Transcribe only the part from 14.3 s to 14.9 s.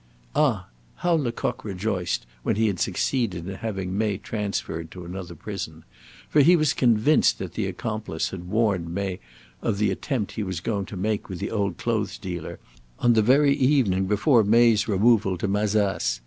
May's